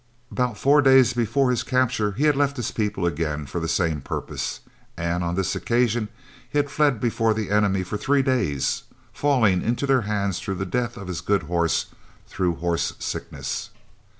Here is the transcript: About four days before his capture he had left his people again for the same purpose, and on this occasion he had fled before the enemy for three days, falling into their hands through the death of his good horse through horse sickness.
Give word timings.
About 0.31 0.57
four 0.57 0.81
days 0.81 1.13
before 1.13 1.51
his 1.51 1.61
capture 1.61 2.13
he 2.13 2.23
had 2.23 2.35
left 2.35 2.57
his 2.57 2.71
people 2.71 3.05
again 3.05 3.45
for 3.45 3.59
the 3.59 3.67
same 3.67 4.01
purpose, 4.01 4.61
and 4.97 5.23
on 5.23 5.35
this 5.35 5.55
occasion 5.55 6.09
he 6.49 6.57
had 6.57 6.71
fled 6.71 6.99
before 6.99 7.35
the 7.35 7.51
enemy 7.51 7.83
for 7.83 7.97
three 7.97 8.23
days, 8.23 8.81
falling 9.13 9.61
into 9.61 9.85
their 9.85 10.01
hands 10.01 10.39
through 10.39 10.55
the 10.55 10.65
death 10.65 10.97
of 10.97 11.07
his 11.07 11.21
good 11.21 11.43
horse 11.43 11.85
through 12.27 12.55
horse 12.55 12.93
sickness. 12.97 13.69